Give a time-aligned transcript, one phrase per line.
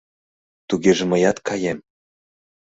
[0.67, 1.79] Тугеже мыят каем.